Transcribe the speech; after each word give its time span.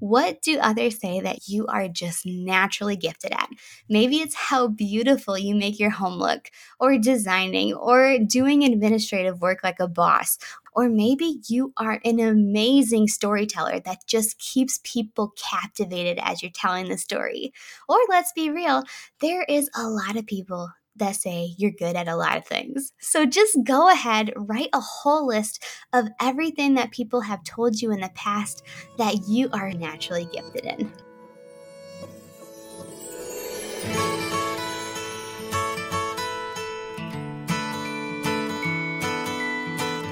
What 0.00 0.42
do 0.42 0.58
others 0.58 0.98
say 0.98 1.20
that 1.20 1.46
you 1.46 1.66
are 1.66 1.86
just 1.86 2.26
naturally 2.26 2.96
gifted 2.96 3.32
at? 3.32 3.48
Maybe 3.88 4.16
it's 4.16 4.34
how 4.34 4.66
beautiful 4.68 5.38
you 5.38 5.54
make 5.54 5.78
your 5.78 5.90
home 5.90 6.14
look, 6.14 6.50
or 6.80 6.98
designing, 6.98 7.74
or 7.74 8.18
doing 8.18 8.64
administrative 8.64 9.40
work 9.40 9.60
like 9.62 9.78
a 9.78 9.86
boss. 9.86 10.38
Or 10.72 10.88
maybe 10.88 11.40
you 11.48 11.72
are 11.76 12.00
an 12.04 12.18
amazing 12.20 13.08
storyteller 13.08 13.80
that 13.80 14.06
just 14.06 14.38
keeps 14.38 14.80
people 14.84 15.34
captivated 15.36 16.18
as 16.22 16.42
you're 16.42 16.52
telling 16.52 16.88
the 16.88 16.96
story. 16.96 17.52
Or 17.88 17.98
let's 18.08 18.32
be 18.32 18.50
real, 18.50 18.84
there 19.20 19.42
is 19.42 19.68
a 19.76 19.88
lot 19.88 20.16
of 20.16 20.26
people 20.26 20.70
that 21.00 21.16
say 21.16 21.54
you're 21.58 21.70
good 21.72 21.96
at 21.96 22.08
a 22.08 22.16
lot 22.16 22.36
of 22.38 22.46
things. 22.46 22.92
So 23.00 23.26
just 23.26 23.58
go 23.64 23.90
ahead, 23.90 24.32
write 24.36 24.70
a 24.72 24.80
whole 24.80 25.26
list 25.26 25.64
of 25.92 26.08
everything 26.20 26.74
that 26.74 26.92
people 26.92 27.20
have 27.20 27.42
told 27.44 27.82
you 27.82 27.90
in 27.90 28.00
the 28.00 28.10
past 28.14 28.62
that 28.96 29.26
you 29.28 29.50
are 29.52 29.72
naturally 29.72 30.26
gifted 30.32 30.64
in. 30.64 30.92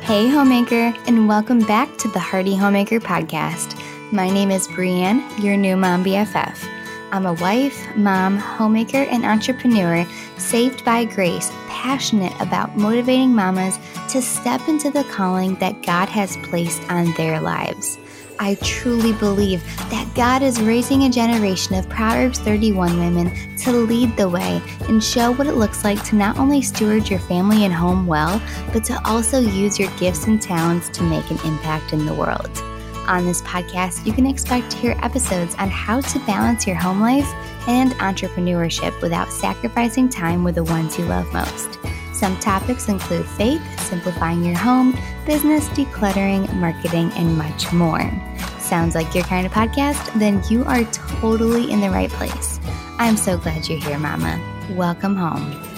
Hey, 0.03 0.27
homemaker, 0.27 0.95
and 1.07 1.29
welcome 1.29 1.61
back 1.61 1.99
to 1.99 2.09
the 2.09 2.19
Hearty 2.19 2.57
Homemaker 2.57 2.99
podcast. 2.99 3.79
My 4.11 4.31
name 4.31 4.51
is 4.51 4.67
Brienne, 4.67 5.23
your 5.39 5.55
new 5.55 5.77
mom 5.77 6.03
BFF. 6.03 6.78
I'm 7.11 7.25
a 7.25 7.33
wife, 7.35 7.97
mom, 7.97 8.37
homemaker, 8.37 8.99
and 8.99 9.25
entrepreneur 9.25 10.07
saved 10.37 10.85
by 10.85 11.07
grace, 11.07 11.51
passionate 11.69 12.39
about 12.39 12.77
motivating 12.77 13.35
mamas 13.35 13.79
to 14.11 14.21
step 14.21 14.69
into 14.69 14.91
the 14.91 15.05
calling 15.05 15.55
that 15.57 15.83
God 15.83 16.09
has 16.11 16.37
placed 16.49 16.83
on 16.91 17.15
their 17.15 17.41
lives. 17.41 17.99
I 18.39 18.57
truly 18.57 19.15
believe 19.15 19.65
that 19.91 20.09
God 20.15 20.43
is 20.43 20.61
raising 20.61 21.05
a 21.05 21.11
generation 21.11 21.75
of 21.75 21.89
Proverbs 21.89 22.39
31 22.41 22.99
women 22.99 23.57
to 23.59 23.73
lead 23.73 24.17
the 24.17 24.29
way 24.29 24.63
and 24.83 25.03
show 25.03 25.33
what 25.33 25.47
it 25.47 25.55
looks 25.55 25.85
like 25.85 26.05
to 26.05 26.17
not 26.17 26.39
only 26.39 26.63
steward 26.63 27.09
your 27.09 27.19
family 27.21 27.65
and 27.65 27.73
home 27.73 28.07
well, 28.07 28.41
but 28.73 28.85
to 28.85 29.01
also 29.09 29.41
use 29.41 29.79
your 29.79 29.91
gifts 29.97 30.27
and 30.27 30.41
talents 30.41 30.89
to 30.91 31.03
make 31.03 31.29
an 31.31 31.39
impact 31.45 31.93
in 31.93 32.07
the 32.07 32.15
world. 32.15 32.63
On 33.09 33.25
this 33.25 33.41
podcast, 33.41 34.05
you 34.05 34.13
can 34.13 34.27
expect 34.27 34.71
to 34.71 34.77
hear 34.77 34.95
episodes 35.03 35.55
on 35.55 35.71
how 35.71 36.03
to 36.03 36.19
balance 36.27 36.67
your 36.67 36.77
home 36.77 37.01
life 37.01 37.27
and 37.67 37.93
entrepreneurship 37.93 39.01
without 39.01 39.33
sacrificing 39.33 40.11
time 40.11 40.45
with 40.45 40.57
the 40.57 40.65
ones 40.65 40.99
you 40.99 41.07
love 41.07 41.27
most. 41.33 41.79
Some 42.13 42.39
topics 42.39 42.91
include 42.91 43.25
faith, 43.25 43.63
simplifying 43.81 44.45
your 44.45 44.59
home, 44.59 44.95
business, 45.25 45.69
decluttering, 45.71 46.53
marketing, 46.57 47.11
and 47.17 47.39
much 47.39 47.73
more. 47.73 48.11
Sounds 48.59 48.95
like 48.95 49.15
your 49.15 49.25
kind 49.25 49.47
of 49.47 49.53
podcast? 49.53 50.19
Then 50.19 50.43
you 50.51 50.63
are 50.65 50.85
totally 50.93 51.71
in 51.71 51.81
the 51.81 51.89
right 51.89 52.11
place. 52.11 52.61
I'm 52.99 53.17
so 53.17 53.39
glad 53.39 53.71
you're 53.71 53.81
here, 53.81 53.99
Mama. 53.99 54.39
Welcome 54.73 55.17
home. 55.17 55.78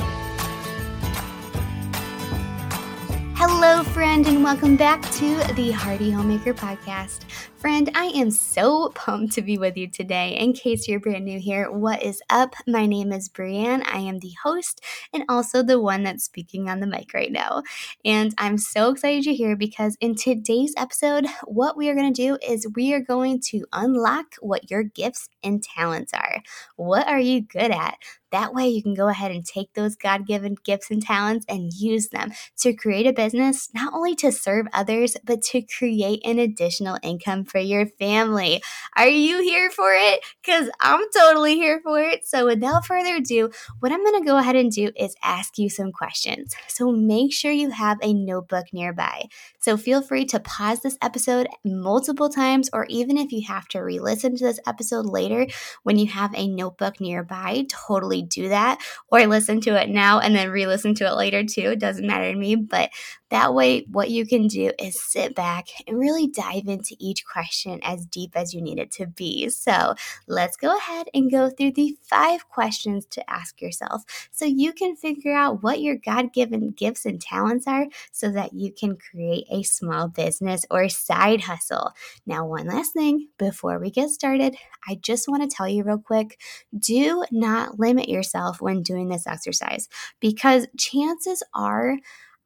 Friend, 3.92 4.24
and 4.24 4.44
welcome 4.44 4.76
back 4.76 5.02
to 5.14 5.36
the 5.54 5.72
Hearty 5.72 6.12
Homemaker 6.12 6.54
Podcast. 6.54 7.24
Friend, 7.56 7.90
I 7.94 8.06
am 8.06 8.30
so 8.30 8.90
pumped 8.94 9.34
to 9.34 9.42
be 9.42 9.58
with 9.58 9.76
you 9.76 9.88
today. 9.88 10.38
In 10.38 10.52
case 10.52 10.86
you're 10.86 11.00
brand 11.00 11.24
new 11.24 11.40
here, 11.40 11.70
what 11.70 12.00
is 12.00 12.22
up? 12.30 12.54
My 12.68 12.86
name 12.86 13.12
is 13.12 13.28
Brienne. 13.28 13.82
I 13.82 13.98
am 13.98 14.20
the 14.20 14.32
host 14.42 14.80
and 15.12 15.24
also 15.28 15.64
the 15.64 15.80
one 15.80 16.04
that's 16.04 16.24
speaking 16.24 16.70
on 16.70 16.78
the 16.78 16.86
mic 16.86 17.12
right 17.12 17.32
now. 17.32 17.64
And 18.04 18.32
I'm 18.38 18.58
so 18.58 18.92
excited 18.92 19.26
you're 19.26 19.34
here 19.34 19.56
because 19.56 19.96
in 20.00 20.14
today's 20.14 20.72
episode, 20.76 21.26
what 21.44 21.76
we 21.76 21.90
are 21.90 21.94
going 21.94 22.14
to 22.14 22.22
do 22.22 22.38
is 22.48 22.68
we 22.76 22.94
are 22.94 23.00
going 23.00 23.40
to 23.46 23.66
unlock 23.72 24.36
what 24.40 24.70
your 24.70 24.84
gifts 24.84 25.28
and 25.42 25.62
talents 25.62 26.14
are. 26.14 26.42
What 26.76 27.08
are 27.08 27.20
you 27.20 27.42
good 27.42 27.72
at? 27.72 27.98
That 28.32 28.54
way, 28.54 28.68
you 28.68 28.82
can 28.82 28.94
go 28.94 29.08
ahead 29.08 29.30
and 29.30 29.44
take 29.44 29.74
those 29.74 29.96
God 29.96 30.26
given 30.26 30.56
gifts 30.64 30.90
and 30.90 31.02
talents 31.02 31.46
and 31.48 31.72
use 31.72 32.08
them 32.08 32.32
to 32.60 32.74
create 32.74 33.06
a 33.06 33.12
business, 33.12 33.68
not 33.74 33.92
only 33.92 34.14
to 34.16 34.32
serve 34.32 34.66
others, 34.72 35.16
but 35.24 35.42
to 35.42 35.62
create 35.62 36.20
an 36.24 36.38
additional 36.38 36.98
income 37.02 37.44
for 37.44 37.58
your 37.58 37.86
family. 37.86 38.62
Are 38.96 39.08
you 39.08 39.42
here 39.42 39.70
for 39.70 39.92
it? 39.92 40.20
Because 40.44 40.70
I'm 40.80 41.00
totally 41.16 41.54
here 41.54 41.80
for 41.82 42.00
it. 42.00 42.26
So, 42.26 42.46
without 42.46 42.86
further 42.86 43.16
ado, 43.16 43.50
what 43.80 43.92
I'm 43.92 44.04
going 44.04 44.20
to 44.22 44.26
go 44.26 44.38
ahead 44.38 44.56
and 44.56 44.70
do 44.70 44.90
is 44.96 45.14
ask 45.22 45.58
you 45.58 45.68
some 45.68 45.92
questions. 45.92 46.54
So, 46.68 46.92
make 46.92 47.32
sure 47.32 47.52
you 47.52 47.70
have 47.70 47.98
a 48.02 48.12
notebook 48.12 48.66
nearby. 48.72 49.24
So, 49.58 49.76
feel 49.76 50.02
free 50.02 50.24
to 50.26 50.40
pause 50.40 50.80
this 50.80 50.98
episode 51.02 51.48
multiple 51.64 52.28
times, 52.28 52.70
or 52.72 52.86
even 52.88 53.16
if 53.16 53.32
you 53.32 53.46
have 53.46 53.68
to 53.68 53.80
re 53.80 53.98
listen 53.98 54.36
to 54.36 54.44
this 54.44 54.60
episode 54.66 55.06
later 55.06 55.46
when 55.82 55.98
you 55.98 56.06
have 56.06 56.34
a 56.34 56.48
notebook 56.48 57.00
nearby, 57.00 57.64
totally 57.68 58.19
do 58.22 58.48
that. 58.48 58.80
Or 59.08 59.26
listen 59.26 59.60
to 59.62 59.80
it 59.80 59.88
now 59.88 60.18
and 60.20 60.34
then 60.34 60.50
re 60.50 60.66
listen 60.66 60.94
to 60.96 61.06
it 61.06 61.14
later 61.14 61.44
too. 61.44 61.70
It 61.72 61.78
doesn't 61.78 62.06
matter 62.06 62.30
to 62.32 62.38
me. 62.38 62.56
But 62.56 62.90
that 63.30 63.54
way, 63.54 63.86
what 63.90 64.10
you 64.10 64.26
can 64.26 64.48
do 64.48 64.72
is 64.78 65.00
sit 65.00 65.34
back 65.34 65.68
and 65.86 65.98
really 65.98 66.26
dive 66.26 66.66
into 66.66 66.96
each 66.98 67.24
question 67.24 67.78
as 67.82 68.04
deep 68.06 68.32
as 68.34 68.52
you 68.52 68.60
need 68.60 68.78
it 68.78 68.90
to 68.92 69.06
be. 69.06 69.48
So 69.48 69.94
let's 70.26 70.56
go 70.56 70.76
ahead 70.76 71.06
and 71.14 71.30
go 71.30 71.48
through 71.48 71.72
the 71.72 71.96
five 72.02 72.48
questions 72.48 73.06
to 73.06 73.30
ask 73.30 73.60
yourself 73.60 74.02
so 74.32 74.44
you 74.44 74.72
can 74.72 74.96
figure 74.96 75.32
out 75.32 75.62
what 75.62 75.80
your 75.80 75.96
God 75.96 76.32
given 76.32 76.70
gifts 76.70 77.06
and 77.06 77.20
talents 77.20 77.66
are 77.68 77.86
so 78.10 78.30
that 78.32 78.52
you 78.52 78.72
can 78.72 78.96
create 78.96 79.44
a 79.50 79.62
small 79.62 80.08
business 80.08 80.64
or 80.70 80.88
side 80.88 81.42
hustle. 81.42 81.92
Now, 82.26 82.46
one 82.46 82.66
last 82.66 82.92
thing 82.92 83.28
before 83.38 83.78
we 83.78 83.90
get 83.90 84.10
started, 84.10 84.56
I 84.88 84.96
just 84.96 85.28
want 85.28 85.48
to 85.48 85.56
tell 85.56 85.68
you 85.68 85.84
real 85.84 85.98
quick 85.98 86.40
do 86.76 87.24
not 87.30 87.78
limit 87.78 88.08
yourself 88.08 88.60
when 88.60 88.82
doing 88.82 89.08
this 89.08 89.26
exercise 89.26 89.88
because 90.18 90.66
chances 90.76 91.42
are 91.54 91.96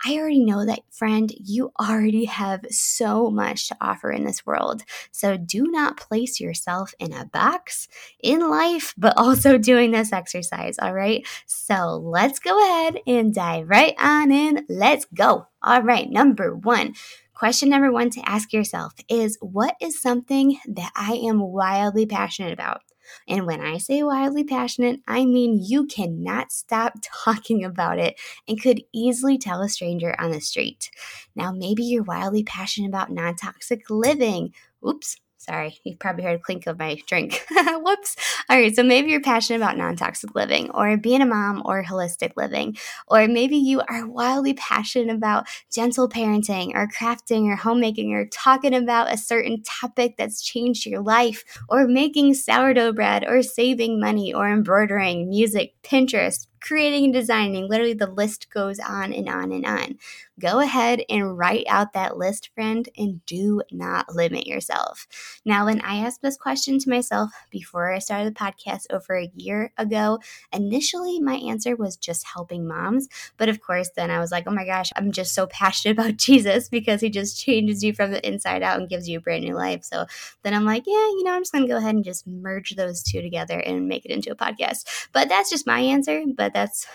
I 0.07 0.17
already 0.17 0.45
know 0.45 0.65
that, 0.67 0.81
friend, 0.91 1.33
you 1.39 1.73
already 1.81 2.25
have 2.27 2.65
so 2.71 3.31
much 3.31 3.69
to 3.69 3.77
offer 3.81 4.11
in 4.11 4.25
this 4.25 4.45
world. 4.45 4.83
So 5.13 5.37
do 5.37 5.65
not 5.65 5.97
place 5.97 6.41
yourself 6.41 6.95
in 6.99 7.13
a 7.13 7.27
box 7.27 7.89
in 8.23 8.49
life, 8.49 8.95
but 8.97 9.15
also 9.17 9.59
doing 9.59 9.91
this 9.91 10.13
exercise. 10.13 10.79
All 10.79 10.95
right. 10.95 11.27
So 11.47 11.97
let's 12.03 12.39
go 12.39 12.63
ahead 12.63 12.99
and 13.07 13.35
dive 13.35 13.69
right 13.69 13.95
on 13.99 14.31
in. 14.33 14.67
Let's 14.69 15.07
go. 15.15 15.47
All 15.63 15.83
right. 15.83 16.09
Number 16.11 16.55
one. 16.55 16.95
Question 17.35 17.69
number 17.69 17.91
one 17.91 18.11
to 18.11 18.29
ask 18.29 18.53
yourself 18.53 18.95
is 19.09 19.37
What 19.41 19.75
is 19.81 20.01
something 20.01 20.59
that 20.67 20.93
I 20.95 21.15
am 21.15 21.41
wildly 21.41 22.07
passionate 22.07 22.53
about? 22.53 22.83
And 23.29 23.47
when 23.47 23.61
I 23.61 23.79
say 23.79 24.03
wildly 24.03 24.45
passionate, 24.45 25.01
I 25.07 25.25
mean 25.25 25.61
you 25.63 25.87
cannot 25.87 26.53
stop 26.53 26.95
talking 27.03 27.65
about 27.65 27.99
it 27.99 28.19
and 28.49 28.61
could 28.61 28.83
easily 28.93 29.39
tell 29.39 29.63
a 29.63 29.69
stranger 29.69 30.15
on 30.19 30.31
the 30.31 30.41
street. 30.41 30.91
Now, 31.35 31.53
maybe 31.53 31.85
you're 31.85 32.03
wildly 32.03 32.45
passionate 32.45 32.89
about 32.89 33.11
non 33.11 33.37
toxic 33.37 33.89
living. 33.91 34.53
Oops, 34.87 35.17
Sorry, 35.45 35.79
you 35.85 35.95
probably 35.97 36.25
heard 36.25 36.37
a 36.37 36.43
clink 36.43 36.67
of 36.67 36.79
my 36.79 36.97
drink. 37.07 37.45
Whoops. 37.51 38.17
All 38.49 38.57
right, 38.57 38.75
so 38.75 38.83
maybe 38.83 39.11
you're 39.11 39.21
passionate 39.21 39.59
about 39.59 39.77
non 39.77 39.95
toxic 39.95 40.35
living 40.35 40.71
or 40.71 40.97
being 40.97 41.21
a 41.21 41.27
mom 41.27 41.63
or 41.67 41.85
holistic 41.85 42.33
living. 42.35 42.79
Or 43.09 43.29
maybe 43.29 43.59
you 43.59 43.83
are 43.87 44.07
wildly 44.07 44.55
passionate 44.55 45.15
about 45.15 45.47
gentle 45.71 46.09
parenting 46.09 46.71
or 46.75 46.89
crafting 46.89 47.45
or 47.53 47.57
homemaking 47.57 48.15
or 48.15 48.27
talking 48.29 48.75
about 48.75 49.13
a 49.13 49.19
certain 49.19 49.63
topic 49.63 50.15
that's 50.17 50.41
changed 50.43 50.87
your 50.87 51.03
life 51.03 51.45
or 51.69 51.87
making 51.87 52.33
sourdough 52.33 52.95
bread 52.95 53.27
or 53.29 53.43
saving 53.43 54.01
money 54.01 54.33
or 54.33 54.49
embroidering, 54.49 55.29
music, 55.29 55.75
Pinterest, 55.83 56.47
creating 56.65 57.05
and 57.05 57.13
designing. 57.13 57.69
Literally, 57.69 57.93
the 57.93 58.07
list 58.07 58.49
goes 58.51 58.79
on 58.79 59.13
and 59.13 59.29
on 59.29 59.53
and 59.53 59.67
on. 59.67 59.99
Go 60.41 60.59
ahead 60.59 61.03
and 61.09 61.39
write 61.39 61.67
out 61.69 61.93
that 61.93 62.17
list, 62.17 62.51
friend, 62.55 62.89
and 62.97 63.25
do 63.27 63.63
not 63.71 64.15
limit 64.15 64.47
yourself. 64.47 65.07
Now, 65.45 65.67
when 65.67 65.81
I 65.83 65.97
asked 65.97 66.23
this 66.23 66.37
question 66.37 66.79
to 66.81 66.91
myself 66.91 67.31
before 67.51 67.93
I 67.93 67.99
started 67.99 68.35
the 68.35 68.39
podcast 68.39 68.87
over 68.91 69.17
a 69.17 69.31
year 69.37 69.73
ago, 69.77 70.19
initially 70.53 71.21
my 71.21 71.35
answer 71.35 71.77
was 71.77 71.97
just 71.97 72.27
helping 72.27 72.67
moms. 72.67 73.09
But 73.37 73.49
of 73.49 73.61
course, 73.61 73.91
then 73.95 74.11
I 74.11 74.19
was 74.19 74.33
like, 74.33 74.45
oh 74.47 74.55
my 74.55 74.65
gosh, 74.65 74.91
I'm 74.97 75.13
just 75.13 75.35
so 75.35 75.47
passionate 75.47 75.99
about 75.99 76.17
Jesus 76.17 76.69
because 76.69 77.01
he 77.01 77.11
just 77.11 77.39
changes 77.39 77.85
you 77.85 77.93
from 77.93 78.11
the 78.11 78.27
inside 78.27 78.63
out 78.63 78.81
and 78.81 78.89
gives 78.89 79.09
you 79.09 79.19
a 79.19 79.21
brand 79.21 79.45
new 79.45 79.55
life. 79.55 79.85
So 79.85 80.07
then 80.43 80.55
I'm 80.55 80.65
like, 80.65 80.85
yeah, 80.87 80.95
you 80.95 81.25
know, 81.25 81.33
I'm 81.33 81.43
just 81.43 81.53
going 81.53 81.65
to 81.65 81.73
go 81.73 81.77
ahead 81.77 81.95
and 81.95 82.05
just 82.05 82.27
merge 82.27 82.75
those 82.75 83.03
two 83.03 83.21
together 83.21 83.61
and 83.61 83.87
make 83.87 84.05
it 84.05 84.11
into 84.11 84.33
a 84.33 84.37
podcast. 84.37 85.09
But 85.13 85.29
that's 85.29 85.51
just 85.51 85.67
my 85.67 85.81
answer. 85.81 86.23
But 86.35 86.54
that's 86.55 86.87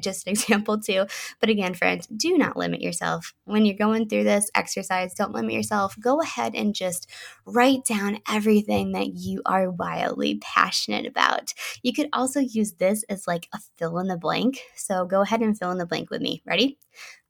just 0.00 0.26
an 0.26 0.30
example 0.32 0.78
too. 0.80 1.06
But 1.40 1.48
again, 1.48 1.74
friends, 1.74 2.06
do 2.08 2.36
not 2.36 2.56
limit 2.56 2.80
yourself. 2.80 3.34
When 3.44 3.64
you're 3.64 3.76
going 3.76 4.08
through 4.08 4.24
this 4.24 4.50
exercise, 4.54 5.14
don't 5.14 5.32
limit 5.32 5.52
yourself. 5.52 5.96
Go 6.00 6.20
ahead 6.20 6.54
and 6.54 6.74
just 6.74 7.10
write 7.44 7.84
down 7.84 8.18
everything 8.28 8.92
that 8.92 9.14
you 9.14 9.42
are 9.46 9.70
wildly 9.70 10.38
passionate 10.42 11.06
about. 11.06 11.54
You 11.82 11.92
could 11.92 12.08
also 12.12 12.40
use 12.40 12.72
this 12.74 13.04
as 13.04 13.26
like 13.26 13.48
a 13.54 13.58
fill 13.78 13.98
in 13.98 14.08
the 14.08 14.16
blank. 14.16 14.60
So 14.74 15.04
go 15.04 15.22
ahead 15.22 15.40
and 15.40 15.58
fill 15.58 15.70
in 15.70 15.78
the 15.78 15.86
blank 15.86 16.10
with 16.10 16.20
me. 16.20 16.42
Ready? 16.46 16.78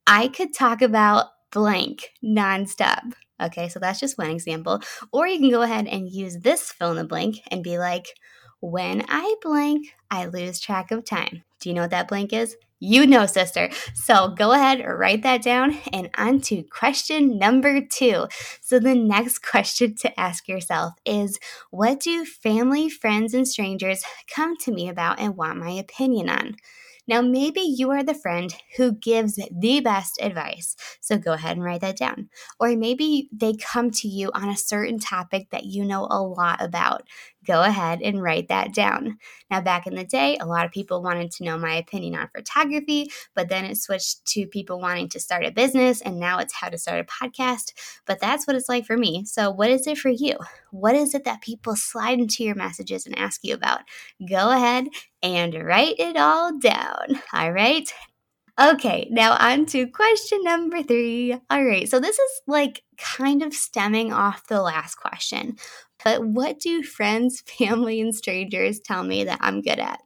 I 0.07 0.29
could 0.29 0.55
talk 0.55 0.83
about 0.83 1.27
blank 1.53 2.11
nonstop. 2.25 3.13
Okay, 3.43 3.69
so 3.69 3.79
that's 3.79 4.01
just 4.01 4.17
one 4.17 4.31
example. 4.31 4.81
Or 5.13 5.27
you 5.27 5.39
can 5.39 5.51
go 5.51 5.61
ahead 5.63 5.87
and 5.87 6.09
use 6.09 6.39
this 6.39 6.73
fill 6.73 6.93
in 6.93 6.97
the 6.97 7.05
blank 7.05 7.41
and 7.51 7.63
be 7.63 7.77
like, 7.77 8.07
when 8.67 9.05
I 9.09 9.37
blank, 9.43 9.95
I 10.11 10.27
lose 10.27 10.59
track 10.59 10.91
of 10.91 11.05
time. 11.05 11.45
Do 11.61 11.69
you 11.69 11.75
know 11.75 11.83
what 11.83 11.91
that 11.91 12.09
blank 12.09 12.33
is? 12.33 12.57
You 12.81 13.07
know, 13.07 13.25
sister. 13.25 13.71
So 13.95 14.35
go 14.37 14.53
ahead, 14.53 14.85
write 14.85 15.23
that 15.23 15.43
down, 15.43 15.79
and 15.93 16.11
on 16.19 16.41
to 16.43 16.65
question 16.65 17.39
number 17.39 17.81
two. 17.81 18.27
So, 18.61 18.79
the 18.79 18.95
next 18.95 19.39
question 19.51 19.95
to 20.01 20.21
ask 20.21 20.49
yourself 20.49 20.95
is 21.07 21.39
What 21.71 22.01
do 22.01 22.25
family, 22.25 22.91
friends, 22.91 23.35
and 23.35 23.47
strangers 23.47 24.03
come 24.35 24.57
to 24.59 24.73
me 24.73 24.89
about 24.89 25.21
and 25.21 25.37
want 25.37 25.59
my 25.59 25.71
opinion 25.71 26.29
on? 26.29 26.57
Now, 27.09 27.23
maybe 27.23 27.61
you 27.61 27.91
are 27.93 28.03
the 28.03 28.15
friend 28.15 28.55
who 28.77 28.93
gives 28.93 29.37
the 29.37 29.81
best 29.81 30.19
advice. 30.21 30.75
So 31.01 31.19
go 31.19 31.35
ahead 31.35 31.57
and 31.57 31.65
write 31.65 31.83
that 31.83 31.97
down. 31.97 32.29
Or 32.59 32.77
maybe 32.77 33.29
they 33.33 33.55
come 33.55 33.91
to 33.93 34.09
you 34.09 34.31
on 34.35 34.49
a 34.49 34.57
certain 34.57 34.99
topic 34.99 35.51
that 35.51 35.65
you 35.67 35.85
know 35.85 36.09
a 36.11 36.21
lot 36.21 36.61
about 36.61 37.03
go 37.47 37.63
ahead 37.63 38.03
and 38.03 38.23
write 38.23 38.49
that 38.49 38.75
down. 38.75 39.19
Now, 39.51 39.61
back 39.61 39.87
in 39.87 39.95
the 39.95 40.05
day, 40.05 40.37
a 40.39 40.47
lot 40.47 40.67
of 40.67 40.73
people 40.73 41.03
wanted 41.03 41.31
to 41.33 41.45
know 41.45 41.57
my 41.57 41.77
opinion 41.77 42.17
on 42.17 42.29
photography, 42.35 43.11
but 43.35 43.49
then 43.49 43.65
it 43.65 43.79
switched 43.79 44.25
to 44.27 44.47
people 44.47 44.81
wanting 44.81 45.09
to 45.11 45.21
start 45.21 45.45
a 45.45 45.51
business, 45.51 46.01
and 46.01 46.19
now 46.19 46.39
it's 46.39 46.55
how 46.55 46.69
to 46.69 46.79
start 46.79 47.01
a 47.01 47.05
podcast. 47.05 47.73
But 48.07 48.21
that's 48.21 48.47
what 48.47 48.57
it's 48.57 48.69
like 48.69 48.87
for 48.87 48.97
me. 48.97 49.25
So, 49.25 49.51
what 49.51 49.71
is 49.71 49.87
it 49.87 49.99
for 49.99 50.11
you? 50.11 50.37
What 50.71 50.95
is 50.95 51.15
it 51.15 51.25
that 51.25 51.41
people 51.43 51.77
slide 51.77 52.19
into 52.19 52.45
your 52.45 52.55
messages 52.57 53.07
and 53.07 53.19
ask 53.19 53.41
you 53.45 53.55
about? 53.55 53.81
Go 54.29 54.51
ahead 54.51 54.87
and 55.23 55.55
write 55.55 55.97
it 55.99 56.17
all 56.17 56.59
down. 56.59 57.21
All 57.33 57.53
right. 57.53 57.91
Okay, 58.59 59.07
now 59.11 59.37
on 59.39 59.67
to 59.67 59.87
question 59.87 60.43
number 60.43 60.83
three. 60.83 61.35
All 61.51 61.63
right, 61.63 61.87
so 61.87 62.01
this 62.01 62.19
is 62.19 62.31
like 62.47 62.83
kind 62.97 63.43
of 63.43 63.53
stemming 63.53 64.15
off 64.15 64.47
the 64.47 64.63
last 64.63 64.95
question. 64.95 65.57
But 66.07 66.25
what 66.25 66.61
do 66.61 66.85
friends, 66.85 67.41
family, 67.59 68.01
and 68.01 68.15
strangers 68.15 68.79
tell 68.81 69.03
me 69.03 69.25
that 69.25 69.41
I'm 69.43 69.61
good 69.61 69.81
at? 69.81 70.01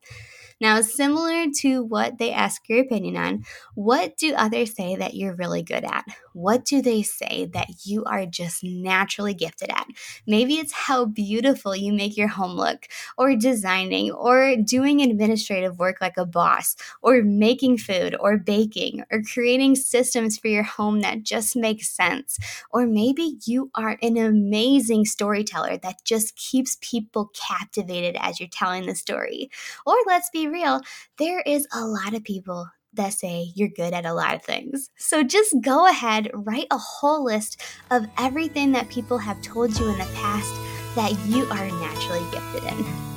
Now, 0.60 0.82
similar 0.82 1.46
to 1.60 1.82
what 1.82 2.18
they 2.18 2.32
ask 2.32 2.68
your 2.68 2.80
opinion 2.80 3.16
on, 3.16 3.44
what 3.74 4.18
do 4.18 4.34
others 4.34 4.74
say 4.74 4.94
that 4.96 5.14
you're 5.14 5.34
really 5.34 5.62
good 5.62 5.84
at? 5.84 6.04
What 6.34 6.66
do 6.66 6.82
they 6.82 7.02
say 7.02 7.48
that 7.54 7.86
you 7.86 8.04
are 8.04 8.26
just 8.26 8.62
naturally 8.62 9.32
gifted 9.32 9.70
at? 9.70 9.86
Maybe 10.26 10.54
it's 10.58 10.72
how 10.72 11.06
beautiful 11.06 11.74
you 11.74 11.92
make 11.94 12.16
your 12.16 12.28
home 12.28 12.56
look, 12.56 12.86
or 13.16 13.34
designing, 13.36 14.10
or 14.10 14.54
doing 14.56 15.00
administrative 15.00 15.78
work 15.78 15.96
like 16.00 16.18
a 16.18 16.26
boss, 16.26 16.76
or 17.00 17.22
making 17.22 17.78
food, 17.78 18.14
or 18.20 18.36
baking, 18.36 19.02
or 19.10 19.22
creating 19.22 19.76
systems 19.76 20.36
for 20.36 20.48
your 20.48 20.62
home 20.62 21.00
that 21.00 21.22
just 21.22 21.56
make 21.56 21.82
sense. 21.82 22.38
Or 22.70 22.86
maybe 22.86 23.38
you 23.46 23.70
are 23.74 23.96
an 24.02 24.18
amazing 24.18 25.06
storyteller 25.06 25.78
that 25.78 26.04
just 26.04 26.36
keeps 26.36 26.76
people 26.82 27.30
captivated 27.48 28.16
as 28.20 28.38
you're 28.38 28.48
telling 28.50 28.84
the 28.86 28.94
story. 28.94 29.50
Or 29.86 29.94
let's 30.06 30.30
be 30.30 30.49
real, 30.50 30.80
there 31.18 31.40
is 31.40 31.66
a 31.72 31.86
lot 31.86 32.14
of 32.14 32.24
people 32.24 32.68
that 32.94 33.12
say 33.12 33.52
you're 33.54 33.68
good 33.68 33.92
at 33.92 34.04
a 34.04 34.14
lot 34.14 34.34
of 34.34 34.42
things. 34.42 34.90
So 34.98 35.22
just 35.22 35.54
go 35.60 35.86
ahead, 35.88 36.30
write 36.34 36.66
a 36.70 36.78
whole 36.78 37.24
list 37.24 37.62
of 37.90 38.06
everything 38.18 38.72
that 38.72 38.88
people 38.88 39.18
have 39.18 39.40
told 39.42 39.78
you 39.78 39.88
in 39.88 39.98
the 39.98 40.08
past 40.14 40.52
that 40.96 41.16
you 41.26 41.44
are 41.50 41.68
naturally 41.80 42.26
gifted 42.32 42.64
in. 42.64 43.10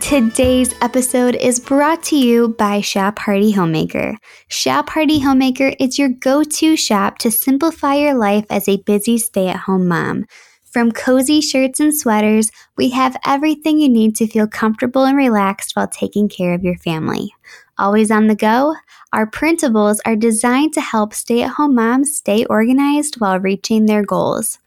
Today's 0.00 0.74
episode 0.82 1.36
is 1.36 1.58
brought 1.58 2.02
to 2.04 2.16
you 2.16 2.48
by 2.48 2.82
Shop 2.82 3.18
Hearty 3.18 3.52
Homemaker. 3.52 4.18
Shop 4.48 4.90
Hearty 4.90 5.20
Homemaker 5.20 5.72
is 5.80 5.98
your 5.98 6.10
go 6.10 6.44
to 6.44 6.76
shop 6.76 7.16
to 7.18 7.30
simplify 7.30 7.94
your 7.94 8.12
life 8.12 8.44
as 8.50 8.68
a 8.68 8.82
busy 8.82 9.16
stay 9.16 9.48
at 9.48 9.56
home 9.56 9.88
mom. 9.88 10.26
From 10.72 10.90
cozy 10.90 11.42
shirts 11.42 11.80
and 11.80 11.94
sweaters, 11.94 12.50
we 12.78 12.88
have 12.90 13.18
everything 13.26 13.78
you 13.78 13.90
need 13.90 14.16
to 14.16 14.26
feel 14.26 14.46
comfortable 14.46 15.04
and 15.04 15.18
relaxed 15.18 15.76
while 15.76 15.86
taking 15.86 16.30
care 16.30 16.54
of 16.54 16.64
your 16.64 16.78
family. 16.78 17.34
Always 17.76 18.10
on 18.10 18.26
the 18.26 18.34
go, 18.34 18.74
our 19.12 19.30
printables 19.30 19.98
are 20.06 20.16
designed 20.16 20.72
to 20.72 20.80
help 20.80 21.12
stay 21.12 21.42
at 21.42 21.50
home 21.50 21.74
moms 21.74 22.16
stay 22.16 22.46
organized 22.46 23.16
while 23.20 23.38
reaching 23.38 23.84
their 23.84 24.02
goals. 24.02 24.60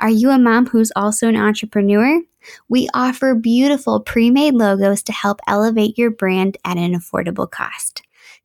Are 0.00 0.10
you 0.10 0.30
a 0.30 0.38
mom 0.38 0.66
who's 0.66 0.90
also 0.96 1.28
an 1.28 1.36
entrepreneur? 1.36 2.20
We 2.68 2.88
offer 2.92 3.32
beautiful 3.36 4.00
pre 4.00 4.32
made 4.32 4.54
logos 4.54 5.04
to 5.04 5.12
help 5.12 5.38
elevate 5.46 5.96
your 5.96 6.10
brand 6.10 6.56
at 6.64 6.76
an 6.76 6.92
affordable 6.92 7.48
cost. 7.48 8.02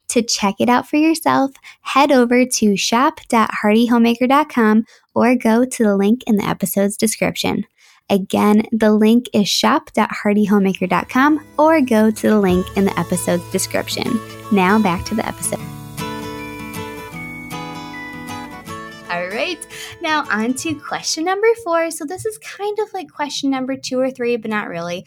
To 0.09 0.21
check 0.21 0.55
it 0.59 0.69
out 0.69 0.87
for 0.87 0.95
yourself, 0.95 1.51
head 1.81 2.11
over 2.11 2.45
to 2.45 2.77
shop.heartyhomemaker.com 2.77 4.85
or 5.13 5.35
go 5.35 5.65
to 5.65 5.83
the 5.83 5.97
link 5.97 6.23
in 6.27 6.37
the 6.37 6.47
episode's 6.47 6.95
description. 6.95 7.65
Again, 8.09 8.63
the 8.71 8.93
link 8.93 9.25
is 9.33 9.49
shop.heartyhomemaker.com 9.49 11.45
or 11.57 11.81
go 11.81 12.09
to 12.09 12.29
the 12.29 12.39
link 12.39 12.65
in 12.77 12.85
the 12.85 12.97
episode's 12.97 13.51
description. 13.51 14.17
Now 14.51 14.81
back 14.81 15.03
to 15.05 15.15
the 15.15 15.27
episode. 15.27 15.59
All 19.09 19.27
right, 19.27 19.65
now 20.01 20.25
on 20.29 20.53
to 20.55 20.75
question 20.75 21.23
number 21.25 21.47
four. 21.63 21.91
So 21.91 22.05
this 22.05 22.25
is 22.25 22.37
kind 22.37 22.77
of 22.79 22.93
like 22.93 23.11
question 23.11 23.49
number 23.49 23.75
two 23.75 23.99
or 23.99 24.11
three, 24.11 24.37
but 24.37 24.51
not 24.51 24.69
really. 24.69 25.05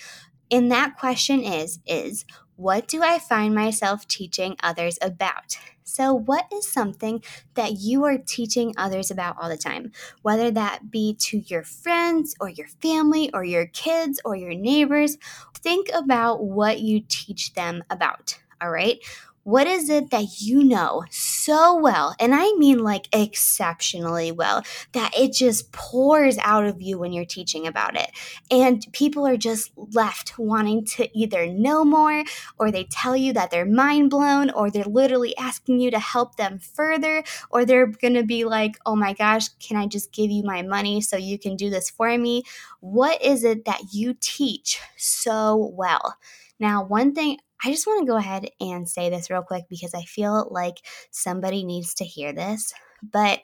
And 0.51 0.71
that 0.73 0.99
question 0.99 1.43
is 1.43 1.79
is 1.87 2.27
what 2.61 2.87
do 2.87 3.03
I 3.03 3.19
find 3.19 3.55
myself 3.55 4.07
teaching 4.07 4.55
others 4.63 4.99
about? 5.01 5.57
So, 5.83 6.13
what 6.13 6.45
is 6.53 6.71
something 6.71 7.23
that 7.55 7.79
you 7.79 8.05
are 8.05 8.19
teaching 8.19 8.75
others 8.77 9.11
about 9.11 9.37
all 9.41 9.49
the 9.49 9.57
time? 9.57 9.93
Whether 10.21 10.51
that 10.51 10.91
be 10.91 11.15
to 11.21 11.39
your 11.39 11.63
friends 11.63 12.35
or 12.39 12.51
your 12.51 12.69
family 12.69 13.31
or 13.33 13.45
your 13.45 13.65
kids 13.67 14.21
or 14.27 14.37
your 14.37 14.55
neighbors, 14.55 15.17
think 15.55 15.89
about 15.95 16.45
what 16.45 16.81
you 16.81 17.03
teach 17.09 17.55
them 17.55 17.83
about. 17.89 18.39
All 18.61 18.71
right. 18.71 18.99
What 19.45 19.67
is 19.67 19.89
it 19.89 20.11
that 20.11 20.41
you 20.41 20.63
know 20.63 21.03
so 21.11 21.75
well, 21.75 22.15
and 22.21 22.35
I 22.35 22.53
mean 22.59 22.79
like 22.81 23.09
exceptionally 23.13 24.31
well, 24.33 24.63
that 24.93 25.13
it 25.17 25.33
just 25.33 25.73
pours 25.73 26.37
out 26.39 26.67
of 26.67 26.83
you 26.83 26.99
when 26.99 27.13
you're 27.13 27.25
teaching 27.25 27.67
about 27.67 27.97
it? 27.97 28.11
And 28.51 28.87
people 28.93 29.27
are 29.27 29.39
just 29.39 29.73
left 29.77 30.39
wanting 30.39 30.85
to 30.97 31.09
either 31.19 31.47
know 31.47 31.85
more, 31.87 32.23
or 32.59 32.71
they 32.71 32.85
tell 32.91 33.17
you 33.17 33.33
that 33.33 33.51
they're 33.51 33.65
mind 33.65 34.11
blown, 34.11 34.51
or 34.51 34.71
they're 34.71 34.85
literally 34.85 35.35
asking 35.39 35.81
you 35.81 35.91
to 35.91 35.99
help 35.99 36.37
them 36.37 36.59
further, 36.59 37.25
or 37.51 37.65
they're 37.65 37.87
gonna 37.87 38.23
be 38.25 38.45
like, 38.45 38.77
oh 38.85 38.95
my 38.95 39.15
gosh, 39.15 39.49
can 39.59 39.79
I 39.79 39.87
just 39.87 40.13
give 40.13 40.31
you 40.31 40.43
my 40.45 40.61
money 40.61 41.01
so 41.01 41.17
you 41.17 41.39
can 41.39 41.57
do 41.57 41.71
this 41.71 41.89
for 41.89 42.17
me? 42.19 42.43
What 42.81 43.23
is 43.23 43.43
it 43.45 43.65
that 43.65 43.81
you 43.93 44.15
teach 44.21 44.81
so 44.99 45.73
well? 45.75 46.17
Now, 46.59 46.85
one 46.85 47.15
thing 47.15 47.39
I 47.65 47.71
just 47.71 47.87
want 47.87 48.01
to 48.01 48.11
go 48.11 48.17
ahead 48.17 48.49
and 48.61 48.89
say 48.89 49.11
this 49.11 49.31
real 49.31 49.43
quick 49.43 49.65
because 49.69 49.95
I 49.95 50.03
feel 50.03 50.49
like 50.51 50.77
somebody 51.11 51.65
needs 51.65 51.95
to 51.95 52.05
hear 52.05 52.33
this. 52.33 52.73
But 53.03 53.41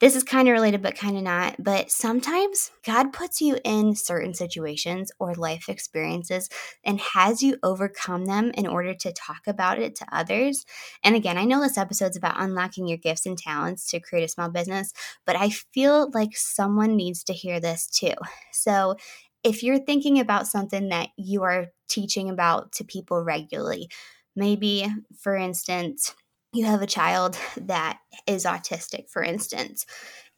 this 0.00 0.16
is 0.16 0.24
kind 0.24 0.48
of 0.48 0.52
related, 0.52 0.82
but 0.82 0.96
kind 0.96 1.16
of 1.16 1.22
not. 1.22 1.56
But 1.58 1.90
sometimes 1.90 2.72
God 2.84 3.12
puts 3.12 3.40
you 3.40 3.58
in 3.64 3.94
certain 3.94 4.34
situations 4.34 5.10
or 5.18 5.34
life 5.34 5.68
experiences 5.68 6.48
and 6.84 7.00
has 7.00 7.42
you 7.42 7.56
overcome 7.62 8.26
them 8.26 8.50
in 8.54 8.66
order 8.66 8.92
to 8.92 9.12
talk 9.12 9.46
about 9.46 9.78
it 9.78 9.94
to 9.96 10.06
others. 10.12 10.66
And 11.02 11.14
again, 11.14 11.38
I 11.38 11.44
know 11.44 11.60
this 11.60 11.78
episode's 11.78 12.16
about 12.16 12.34
unlocking 12.36 12.88
your 12.88 12.98
gifts 12.98 13.24
and 13.24 13.38
talents 13.38 13.88
to 13.90 14.00
create 14.00 14.24
a 14.24 14.28
small 14.28 14.50
business, 14.50 14.92
but 15.24 15.36
I 15.36 15.50
feel 15.50 16.10
like 16.12 16.36
someone 16.36 16.96
needs 16.96 17.22
to 17.24 17.32
hear 17.32 17.60
this 17.60 17.86
too. 17.86 18.14
So 18.52 18.96
if 19.44 19.62
you're 19.62 19.78
thinking 19.78 20.18
about 20.18 20.48
something 20.48 20.88
that 20.88 21.10
you 21.16 21.42
are 21.42 21.66
teaching 21.88 22.30
about 22.30 22.72
to 22.72 22.84
people 22.84 23.22
regularly, 23.22 23.88
maybe, 24.34 24.86
for 25.20 25.36
instance, 25.36 26.14
you 26.52 26.64
have 26.64 26.82
a 26.82 26.86
child 26.86 27.38
that 27.56 27.98
is 28.26 28.44
autistic, 28.44 29.10
for 29.10 29.22
instance, 29.22 29.86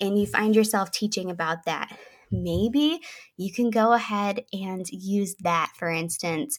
and 0.01 0.19
you 0.19 0.27
find 0.27 0.55
yourself 0.55 0.91
teaching 0.91 1.31
about 1.31 1.65
that. 1.65 1.97
Maybe 2.31 3.01
you 3.37 3.53
can 3.53 3.71
go 3.71 3.93
ahead 3.93 4.45
and 4.53 4.85
use 4.91 5.37
that, 5.43 5.73
for 5.79 5.89
instance, 5.89 6.59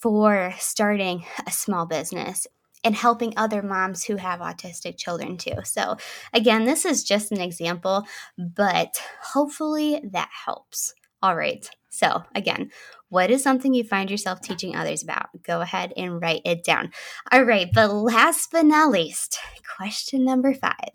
for 0.00 0.52
starting 0.58 1.24
a 1.46 1.52
small 1.52 1.86
business 1.86 2.48
and 2.82 2.96
helping 2.96 3.32
other 3.36 3.62
moms 3.62 4.04
who 4.04 4.16
have 4.16 4.40
autistic 4.40 4.98
children 4.98 5.38
too. 5.38 5.54
So, 5.64 5.96
again, 6.34 6.64
this 6.64 6.84
is 6.84 7.04
just 7.04 7.32
an 7.32 7.40
example, 7.40 8.04
but 8.36 9.00
hopefully 9.22 10.02
that 10.12 10.28
helps. 10.44 10.92
All 11.24 11.34
right. 11.34 11.66
So, 11.88 12.22
again, 12.34 12.70
what 13.08 13.30
is 13.30 13.42
something 13.42 13.72
you 13.72 13.82
find 13.82 14.10
yourself 14.10 14.42
teaching 14.42 14.76
others 14.76 15.02
about? 15.02 15.28
Go 15.42 15.62
ahead 15.62 15.94
and 15.96 16.20
write 16.20 16.42
it 16.44 16.64
down. 16.64 16.90
All 17.32 17.44
right, 17.44 17.68
but 17.72 17.90
last 17.94 18.50
but 18.52 18.66
not 18.66 18.90
least, 18.90 19.38
question 19.78 20.22
number 20.22 20.52
five 20.52 20.92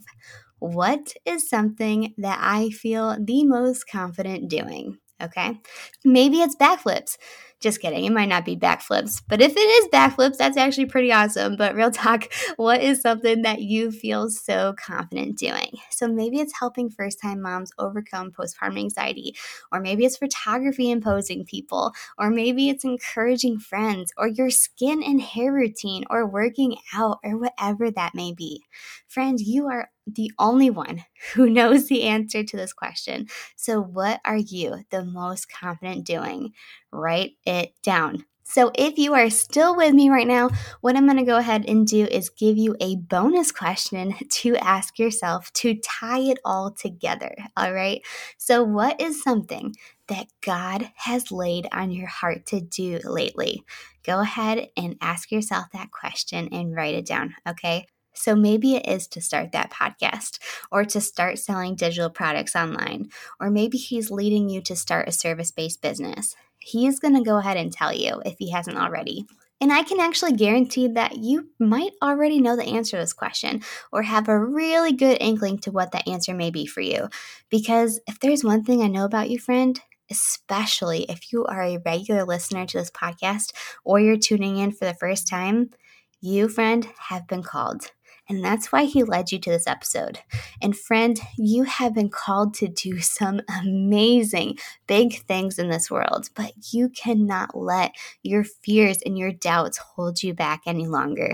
What 0.59 1.15
is 1.25 1.50
something 1.50 2.13
that 2.19 2.38
I 2.39 2.69
feel 2.69 3.17
the 3.19 3.43
most 3.45 3.86
confident 3.89 4.50
doing? 4.51 5.00
Okay, 5.21 5.59
maybe 6.05 6.38
it's 6.41 6.55
backflips. 6.55 7.17
Just 7.59 7.81
kidding. 7.81 8.05
It 8.05 8.13
might 8.13 8.29
not 8.29 8.45
be 8.45 8.55
backflips, 8.55 9.21
but 9.27 9.41
if 9.41 9.51
it 9.51 9.59
is 9.59 9.89
backflips, 9.89 10.38
that's 10.38 10.55
actually 10.55 10.85
pretty 10.85 11.11
awesome. 11.11 11.57
But 11.57 11.75
real 11.75 11.91
talk, 11.91 12.31
what 12.55 12.81
is 12.81 13.01
something 13.01 13.41
that 13.41 13.61
you 13.61 13.91
feel 13.91 14.29
so 14.29 14.73
confident 14.81 15.38
doing? 15.38 15.77
So 15.89 16.07
maybe 16.07 16.39
it's 16.39 16.57
helping 16.57 16.89
first 16.89 17.19
time 17.21 17.41
moms 17.41 17.71
overcome 17.77 18.31
postpartum 18.31 18.79
anxiety, 18.79 19.35
or 19.73 19.81
maybe 19.81 20.05
it's 20.05 20.15
photography 20.15 20.89
and 20.89 21.03
posing 21.03 21.43
people, 21.43 21.91
or 22.17 22.29
maybe 22.29 22.69
it's 22.69 22.85
encouraging 22.85 23.59
friends, 23.59 24.13
or 24.15 24.27
your 24.29 24.49
skin 24.49 25.03
and 25.03 25.21
hair 25.21 25.51
routine, 25.51 26.05
or 26.09 26.25
working 26.25 26.77
out, 26.93 27.19
or 27.25 27.38
whatever 27.38 27.91
that 27.91 28.15
may 28.15 28.31
be. 28.31 28.63
Friend, 29.07 29.38
you 29.38 29.67
are 29.67 29.89
the 30.16 30.32
only 30.39 30.70
one 30.70 31.04
who 31.34 31.50
knows 31.50 31.88
the 31.88 32.04
answer 32.04 32.44
to 32.44 32.58
this 32.58 32.74
question. 32.74 33.28
So, 33.56 33.82
what 33.82 34.22
are 34.25 34.38
you 34.38 34.84
the 34.89 35.06
most 35.06 35.51
confident 35.51 36.06
doing? 36.06 36.54
Write 36.92 37.34
it 37.46 37.74
down. 37.84 38.25
So, 38.44 38.72
if 38.74 38.98
you 38.98 39.13
are 39.13 39.30
still 39.30 39.75
with 39.75 39.94
me 39.94 40.10
right 40.10 40.25
now, 40.25 40.50
what 40.82 40.96
I'm 40.96 41.06
going 41.06 41.18
to 41.18 41.24
go 41.24 41.38
ahead 41.38 41.66
and 41.68 41.86
do 41.86 42.06
is 42.06 42.32
give 42.32 42.58
you 42.58 42.75
a 42.80 42.96
bonus 42.96 43.51
question 43.51 44.16
to 44.30 44.58
ask 44.58 44.98
yourself 44.98 45.54
to 45.54 45.75
tie 45.75 46.22
it 46.22 46.39
all 46.44 46.72
together. 46.72 47.36
All 47.56 47.72
right. 47.72 48.01
So, 48.39 48.63
what 48.63 49.00
is 49.00 49.22
something 49.22 49.75
that 50.08 50.25
God 50.42 50.89
has 50.96 51.32
laid 51.32 51.68
on 51.72 51.92
your 51.92 52.08
heart 52.08 52.48
to 52.48 52.60
do 52.60 53.00
lately? 53.04 53.63
Go 54.04 54.22
ahead 54.22 54.70
and 54.75 54.96
ask 55.00 55.32
yourself 55.32 55.68
that 55.74 55.92
question 55.92 56.50
and 56.51 56.75
write 56.75 56.96
it 56.96 57.06
down. 57.06 57.36
Okay. 57.48 57.86
So 58.19 58.35
maybe 58.35 58.75
it 58.75 58.85
is 58.85 59.07
to 59.07 59.21
start 59.21 59.53
that 59.53 59.71
podcast 59.71 60.39
or 60.71 60.83
to 60.83 60.99
start 60.99 61.39
selling 61.39 61.75
digital 61.75 62.09
products 62.09 62.53
online, 62.53 63.09
or 63.39 63.49
maybe 63.49 63.77
he's 63.77 64.11
leading 64.11 64.49
you 64.49 64.61
to 64.63 64.75
start 64.75 65.07
a 65.07 65.13
service 65.13 65.51
based 65.51 65.81
business. 65.81 66.35
He 66.59 66.85
is 66.85 66.99
going 66.99 67.15
to 67.15 67.23
go 67.23 67.38
ahead 67.38 67.55
and 67.55 67.71
tell 67.71 67.93
you 67.93 68.21
if 68.25 68.35
he 68.38 68.51
hasn't 68.51 68.77
already. 68.77 69.25
And 69.61 69.71
I 69.71 69.83
can 69.83 70.01
actually 70.01 70.33
guarantee 70.33 70.89
that 70.89 71.17
you 71.17 71.49
might 71.59 71.93
already 72.01 72.41
know 72.41 72.57
the 72.57 72.65
answer 72.65 72.97
to 72.97 73.03
this 73.03 73.13
question 73.13 73.61
or 73.91 74.03
have 74.03 74.27
a 74.27 74.38
really 74.38 74.91
good 74.91 75.17
inkling 75.21 75.57
to 75.59 75.71
what 75.71 75.93
that 75.93 76.07
answer 76.07 76.33
may 76.33 76.51
be 76.51 76.65
for 76.65 76.81
you. 76.81 77.07
Because 77.49 78.01
if 78.05 78.19
there's 78.19 78.43
one 78.43 78.65
thing 78.65 78.81
I 78.81 78.88
know 78.88 79.05
about 79.05 79.29
you, 79.29 79.39
friend, 79.39 79.79
especially 80.11 81.03
if 81.03 81.31
you 81.31 81.45
are 81.45 81.61
a 81.61 81.77
regular 81.85 82.25
listener 82.25 82.65
to 82.65 82.79
this 82.79 82.91
podcast 82.91 83.53
or 83.85 84.01
you're 84.01 84.17
tuning 84.17 84.57
in 84.57 84.71
for 84.73 84.83
the 84.83 84.93
first 84.93 85.25
time, 85.27 85.69
you, 86.19 86.49
friend, 86.49 86.85
have 86.97 87.27
been 87.27 87.43
called. 87.43 87.91
And 88.29 88.45
that's 88.45 88.71
why 88.71 88.83
he 88.83 89.03
led 89.03 89.31
you 89.31 89.39
to 89.39 89.50
this 89.50 89.65
episode. 89.65 90.19
And 90.62 90.77
friend, 90.77 91.19
you 91.38 91.63
have 91.63 91.95
been 91.95 92.09
called 92.09 92.53
to 92.55 92.67
do 92.67 93.00
some 93.01 93.41
amazing 93.62 94.59
big 94.88 95.25
things 95.25 95.57
in 95.57 95.69
this 95.69 95.89
world, 95.89 96.29
but 96.36 96.53
you 96.71 96.89
cannot 96.89 97.57
let 97.57 97.95
your 98.21 98.43
fears 98.43 99.00
and 99.05 99.17
your 99.17 99.31
doubts 99.31 99.77
hold 99.77 100.21
you 100.21 100.33
back 100.33 100.62
any 100.65 100.88
longer. 100.88 101.31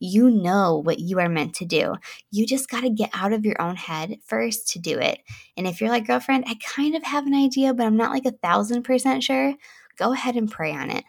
You 0.00 0.30
know 0.30 0.82
what 0.84 1.00
you 1.00 1.18
are 1.18 1.28
meant 1.28 1.54
to 1.56 1.64
do. 1.64 1.94
You 2.30 2.46
just 2.46 2.68
got 2.68 2.82
to 2.82 2.90
get 2.90 3.10
out 3.14 3.32
of 3.32 3.44
your 3.44 3.60
own 3.60 3.74
head 3.76 4.18
first 4.24 4.68
to 4.68 4.78
do 4.78 4.98
it. 4.98 5.20
And 5.56 5.66
if 5.66 5.80
you're 5.80 5.90
like, 5.90 6.06
girlfriend, 6.06 6.44
I 6.46 6.56
kind 6.64 6.94
of 6.94 7.02
have 7.02 7.26
an 7.26 7.34
idea, 7.34 7.74
but 7.74 7.86
I'm 7.86 7.96
not 7.96 8.12
like 8.12 8.26
a 8.26 8.32
thousand 8.42 8.82
percent 8.82 9.24
sure, 9.24 9.54
go 9.96 10.12
ahead 10.12 10.36
and 10.36 10.50
pray 10.50 10.72
on 10.72 10.90
it. 10.90 11.04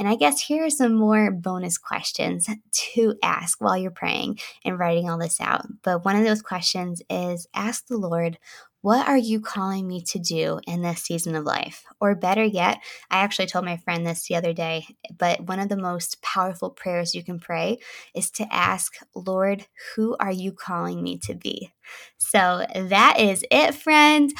And 0.00 0.08
I 0.08 0.16
guess 0.16 0.40
here 0.40 0.64
are 0.64 0.70
some 0.70 0.94
more 0.94 1.30
bonus 1.30 1.76
questions 1.76 2.48
to 2.72 3.14
ask 3.22 3.60
while 3.60 3.76
you're 3.76 3.90
praying 3.90 4.38
and 4.64 4.78
writing 4.78 5.10
all 5.10 5.18
this 5.18 5.38
out. 5.42 5.66
But 5.82 6.06
one 6.06 6.16
of 6.16 6.24
those 6.24 6.40
questions 6.40 7.02
is 7.10 7.46
ask 7.52 7.86
the 7.86 7.98
Lord, 7.98 8.38
what 8.80 9.06
are 9.06 9.18
you 9.18 9.42
calling 9.42 9.86
me 9.86 10.02
to 10.04 10.18
do 10.18 10.58
in 10.66 10.80
this 10.80 11.02
season 11.02 11.34
of 11.34 11.44
life? 11.44 11.84
Or 12.00 12.14
better 12.14 12.42
yet, 12.42 12.78
I 13.10 13.18
actually 13.18 13.48
told 13.48 13.66
my 13.66 13.76
friend 13.76 14.06
this 14.06 14.26
the 14.26 14.36
other 14.36 14.54
day, 14.54 14.86
but 15.18 15.42
one 15.42 15.60
of 15.60 15.68
the 15.68 15.76
most 15.76 16.22
powerful 16.22 16.70
prayers 16.70 17.14
you 17.14 17.22
can 17.22 17.38
pray 17.38 17.76
is 18.14 18.30
to 18.32 18.50
ask, 18.50 18.94
Lord, 19.14 19.66
who 19.94 20.16
are 20.18 20.32
you 20.32 20.52
calling 20.52 21.02
me 21.02 21.18
to 21.24 21.34
be? 21.34 21.74
So 22.16 22.64
that 22.74 23.20
is 23.20 23.44
it, 23.50 23.74
friends. 23.74 24.32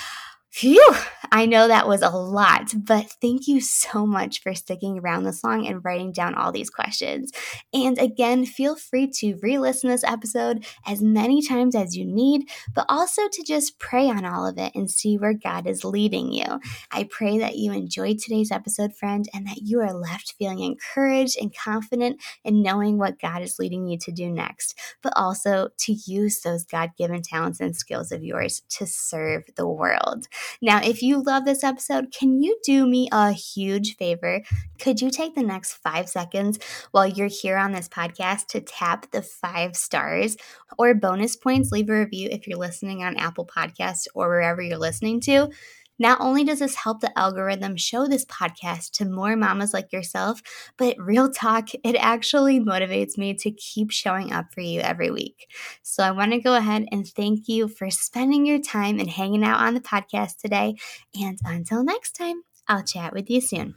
Phew, 0.52 0.94
I 1.30 1.46
know 1.46 1.68
that 1.68 1.86
was 1.86 2.02
a 2.02 2.10
lot, 2.10 2.72
but 2.76 3.08
thank 3.20 3.46
you 3.46 3.60
so 3.60 4.04
much 4.04 4.42
for 4.42 4.52
sticking 4.52 4.98
around 4.98 5.22
this 5.22 5.44
long 5.44 5.64
and 5.64 5.84
writing 5.84 6.10
down 6.10 6.34
all 6.34 6.50
these 6.50 6.70
questions. 6.70 7.30
And 7.72 7.96
again, 7.98 8.44
feel 8.44 8.74
free 8.74 9.06
to 9.18 9.38
re 9.40 9.58
listen 9.58 9.90
this 9.90 10.02
episode 10.02 10.66
as 10.84 11.00
many 11.00 11.40
times 11.40 11.76
as 11.76 11.96
you 11.96 12.04
need, 12.04 12.48
but 12.74 12.84
also 12.88 13.22
to 13.30 13.44
just 13.44 13.78
pray 13.78 14.08
on 14.10 14.24
all 14.24 14.44
of 14.44 14.58
it 14.58 14.72
and 14.74 14.90
see 14.90 15.16
where 15.16 15.34
God 15.34 15.68
is 15.68 15.84
leading 15.84 16.32
you. 16.32 16.60
I 16.90 17.04
pray 17.04 17.38
that 17.38 17.56
you 17.56 17.70
enjoyed 17.72 18.18
today's 18.18 18.50
episode, 18.50 18.96
friend, 18.96 19.28
and 19.32 19.46
that 19.46 19.62
you 19.62 19.80
are 19.80 19.94
left 19.94 20.34
feeling 20.36 20.58
encouraged 20.58 21.38
and 21.40 21.54
confident 21.56 22.20
in 22.42 22.60
knowing 22.60 22.98
what 22.98 23.20
God 23.20 23.40
is 23.42 23.60
leading 23.60 23.86
you 23.86 23.98
to 23.98 24.10
do 24.10 24.28
next, 24.28 24.76
but 25.00 25.12
also 25.14 25.68
to 25.78 25.92
use 25.92 26.40
those 26.40 26.64
God 26.64 26.90
given 26.98 27.22
talents 27.22 27.60
and 27.60 27.76
skills 27.76 28.10
of 28.10 28.24
yours 28.24 28.62
to 28.70 28.84
serve 28.84 29.44
the 29.54 29.68
world. 29.68 30.26
Now, 30.62 30.80
if 30.82 31.02
you 31.02 31.22
love 31.22 31.44
this 31.44 31.64
episode, 31.64 32.12
can 32.12 32.42
you 32.42 32.58
do 32.64 32.86
me 32.86 33.08
a 33.12 33.32
huge 33.32 33.96
favor? 33.96 34.42
Could 34.78 35.00
you 35.00 35.10
take 35.10 35.34
the 35.34 35.42
next 35.42 35.74
five 35.74 36.08
seconds 36.08 36.58
while 36.92 37.06
you're 37.06 37.28
here 37.28 37.56
on 37.56 37.72
this 37.72 37.88
podcast 37.88 38.46
to 38.48 38.60
tap 38.60 39.10
the 39.10 39.22
five 39.22 39.76
stars 39.76 40.36
or 40.78 40.94
bonus 40.94 41.36
points? 41.36 41.72
Leave 41.72 41.90
a 41.90 41.98
review 41.98 42.28
if 42.30 42.46
you're 42.46 42.58
listening 42.58 43.02
on 43.02 43.16
Apple 43.16 43.46
Podcasts 43.46 44.06
or 44.14 44.28
wherever 44.28 44.62
you're 44.62 44.78
listening 44.78 45.20
to. 45.20 45.50
Not 46.00 46.20
only 46.20 46.42
does 46.42 46.58
this 46.58 46.74
help 46.74 47.00
the 47.00 47.16
algorithm 47.16 47.76
show 47.76 48.08
this 48.08 48.24
podcast 48.24 48.90
to 48.92 49.04
more 49.04 49.36
mamas 49.36 49.72
like 49.72 49.92
yourself, 49.92 50.40
but 50.76 50.96
real 50.98 51.30
talk, 51.30 51.68
it 51.84 51.94
actually 51.94 52.58
motivates 52.58 53.16
me 53.16 53.34
to 53.34 53.52
keep 53.52 53.92
showing 53.92 54.32
up 54.32 54.46
for 54.52 54.62
you 54.62 54.80
every 54.80 55.12
week. 55.12 55.46
So 55.82 56.02
I 56.02 56.10
want 56.10 56.32
to 56.32 56.40
go 56.40 56.54
ahead 56.54 56.86
and 56.90 57.06
thank 57.06 57.46
you 57.46 57.68
for 57.68 57.90
spending 57.90 58.46
your 58.46 58.60
time 58.60 58.98
and 58.98 59.08
hanging 59.08 59.44
out 59.44 59.60
on 59.60 59.74
the 59.74 59.80
podcast 59.80 60.38
today. 60.38 60.74
And 61.14 61.38
until 61.44 61.84
next 61.84 62.12
time, 62.12 62.42
I'll 62.66 62.82
chat 62.82 63.12
with 63.12 63.28
you 63.28 63.40
soon. 63.40 63.74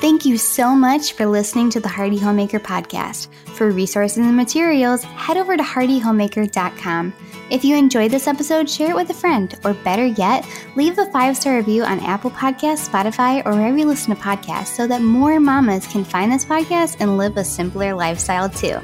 Thank 0.00 0.24
you 0.24 0.38
so 0.38 0.76
much 0.76 1.14
for 1.14 1.26
listening 1.26 1.70
to 1.70 1.80
the 1.80 1.88
Hearty 1.88 2.18
Homemaker 2.18 2.60
podcast. 2.60 3.26
For 3.56 3.72
resources 3.72 4.18
and 4.18 4.36
materials, 4.36 5.02
head 5.02 5.36
over 5.36 5.56
to 5.56 5.62
heartyhomemaker.com. 5.62 7.12
If 7.50 7.64
you 7.64 7.76
enjoyed 7.76 8.12
this 8.12 8.28
episode, 8.28 8.70
share 8.70 8.90
it 8.90 8.94
with 8.94 9.10
a 9.10 9.14
friend, 9.14 9.52
or 9.64 9.74
better 9.74 10.06
yet, 10.06 10.46
leave 10.76 10.96
a 10.98 11.06
five 11.06 11.36
star 11.36 11.56
review 11.56 11.82
on 11.82 11.98
Apple 11.98 12.30
Podcasts, 12.30 12.88
Spotify, 12.88 13.44
or 13.44 13.54
wherever 13.54 13.76
you 13.76 13.86
listen 13.86 14.14
to 14.14 14.22
podcasts 14.22 14.76
so 14.76 14.86
that 14.86 15.02
more 15.02 15.40
mamas 15.40 15.84
can 15.88 16.04
find 16.04 16.30
this 16.30 16.44
podcast 16.44 16.98
and 17.00 17.18
live 17.18 17.36
a 17.36 17.42
simpler 17.42 17.92
lifestyle 17.92 18.48
too. 18.48 18.78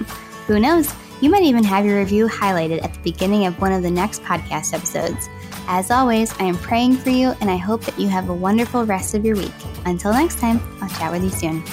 Who 0.48 0.58
knows? 0.58 0.92
You 1.20 1.30
might 1.30 1.44
even 1.44 1.62
have 1.62 1.86
your 1.86 2.00
review 2.00 2.26
highlighted 2.26 2.82
at 2.82 2.92
the 2.92 3.00
beginning 3.12 3.46
of 3.46 3.60
one 3.60 3.72
of 3.72 3.84
the 3.84 3.90
next 3.90 4.20
podcast 4.24 4.74
episodes. 4.74 5.28
As 5.66 5.90
always, 5.90 6.32
I 6.38 6.44
am 6.44 6.56
praying 6.56 6.96
for 6.96 7.10
you 7.10 7.34
and 7.40 7.50
I 7.50 7.56
hope 7.56 7.82
that 7.82 7.98
you 7.98 8.08
have 8.08 8.28
a 8.28 8.34
wonderful 8.34 8.84
rest 8.84 9.14
of 9.14 9.24
your 9.24 9.36
week. 9.36 9.52
Until 9.86 10.12
next 10.12 10.38
time, 10.38 10.60
I'll 10.80 10.88
chat 10.90 11.10
with 11.10 11.24
you 11.24 11.30
soon. 11.30 11.64